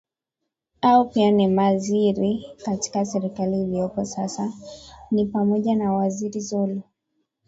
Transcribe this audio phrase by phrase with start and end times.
[0.81, 4.53] ao pia ni maziri katika serikali iliopo sasa
[5.11, 6.81] ni pamoja na waziri zolo